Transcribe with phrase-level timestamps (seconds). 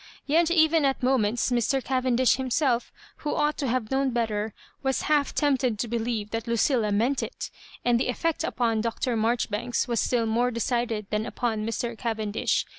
[0.25, 1.83] Yet even at moments Mr.
[1.83, 6.91] Cavendish himself, who ought to have known better, was half tempted to believe that Lucilla
[6.91, 7.51] meant it;
[7.85, 9.15] and the e£fect upon Dr.
[9.15, 11.95] Marjoribanks was still more decided than upon Mr.
[11.95, 12.65] Cavendish.